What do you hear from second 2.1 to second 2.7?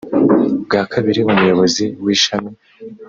ishami